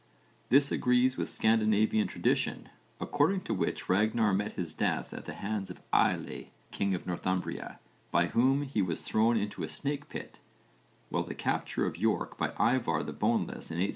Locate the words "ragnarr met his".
3.87-4.73